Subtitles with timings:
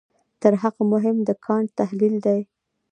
[0.41, 2.39] تر هغه مهم د کانټ تحلیل دی.